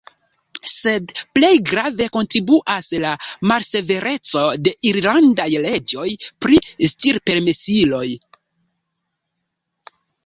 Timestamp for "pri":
6.47-6.59